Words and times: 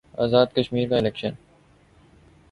آزاد 0.17 0.53
کشمیر 0.53 0.89
کا 0.89 0.95
الیکشن 0.97 1.33